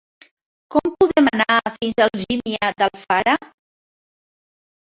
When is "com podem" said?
0.75-1.27